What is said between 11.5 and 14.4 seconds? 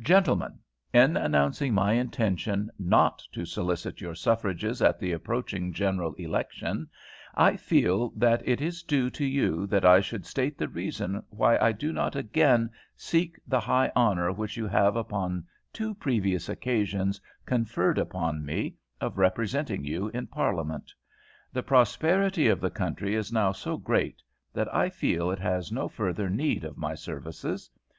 I do not again seek the high honour